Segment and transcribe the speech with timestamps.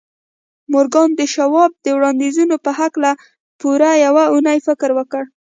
[0.71, 3.11] مورګان د شواب د وړانديزونو په هکله
[3.59, 5.23] پوره يوه اونۍ فکر وکړ.